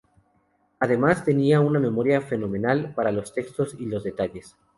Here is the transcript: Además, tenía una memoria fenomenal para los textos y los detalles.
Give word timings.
Además, 0.79 1.23
tenía 1.23 1.59
una 1.61 1.79
memoria 1.79 2.21
fenomenal 2.21 2.91
para 2.95 3.11
los 3.11 3.33
textos 3.35 3.75
y 3.79 3.85
los 3.85 4.03
detalles. 4.03 4.57